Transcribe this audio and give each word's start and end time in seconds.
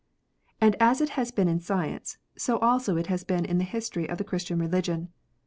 And 0.59 0.75
as 0.79 0.99
it 0.99 1.09
has 1.09 1.29
been 1.29 1.47
in 1.47 1.59
science, 1.59 2.17
so 2.35 2.57
also 2.57 2.97
it 2.97 3.05
has 3.05 3.23
been 3.23 3.45
in 3.45 3.59
the 3.59 3.63
history 3.63 4.09
of 4.09 4.17
the 4.17 4.23
Christian 4.23 4.57
religion. 4.57 5.09